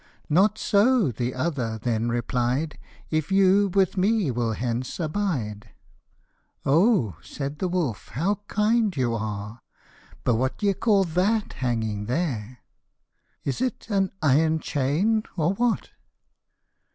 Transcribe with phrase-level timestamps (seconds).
[0.29, 2.79] "Not so," the other then replied,"
[3.11, 5.69] If you with me will here abide.""
[6.65, 9.61] Oh!" said the wolf, how kind you are!
[10.23, 12.63] But what d'ye call that hanging there?
[13.43, 15.91] Is it an iron chain, or what